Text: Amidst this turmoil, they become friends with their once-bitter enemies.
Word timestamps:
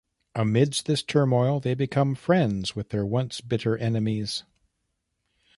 Amidst 0.33 0.87
this 0.87 1.03
turmoil, 1.03 1.59
they 1.59 1.75
become 1.75 2.15
friends 2.15 2.75
with 2.75 2.89
their 2.89 3.05
once-bitter 3.05 3.77
enemies. 3.77 4.43